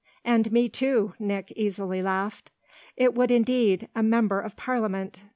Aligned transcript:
"And 0.25 0.51
me 0.51 0.67
too," 0.67 1.13
Nick 1.19 1.53
easily 1.55 2.01
laughed. 2.01 2.49
"It 2.97 3.13
would 3.13 3.29
indeed 3.29 3.87
a 3.95 4.01
member 4.01 4.41
of 4.41 4.55
Parliament!" 4.55 5.21